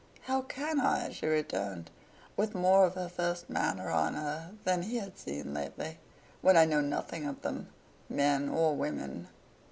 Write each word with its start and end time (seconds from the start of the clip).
'How 0.23 0.41
can 0.41 0.79
I,' 0.79 1.11
she 1.11 1.27
returned, 1.27 1.91
with 2.35 2.55
more 2.55 2.87
of 2.87 2.95
her 2.95 3.07
first 3.07 3.51
manner 3.51 3.91
on 3.91 4.15
her 4.15 4.53
than 4.63 4.81
he 4.81 4.95
had 4.97 5.13
lately 5.27 5.85
seen, 5.89 5.97
'when 6.41 6.57
I 6.57 6.65
know 6.65 6.81
nothing 6.81 7.27
of 7.27 7.43
them, 7.43 7.67
men 8.09 8.49
or 8.49 8.73
women? 8.75 9.27